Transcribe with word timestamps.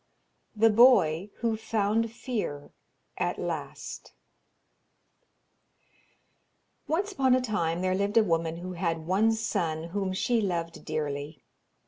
THE 0.55 0.71
BOY 0.71 1.29
WHO 1.41 1.57
FOUND 1.57 2.11
FEAR 2.11 2.71
AT 3.19 3.37
LAST 3.37 4.13
Once 6.87 7.11
upon 7.11 7.35
a 7.35 7.39
time 7.41 7.81
there 7.83 7.93
lived 7.93 8.17
a 8.17 8.23
woman 8.23 8.57
who 8.57 8.71
had 8.73 9.05
one 9.05 9.31
son 9.33 9.89
whom 9.89 10.11
she 10.11 10.41
loved 10.41 10.85
dearly. 10.85 11.43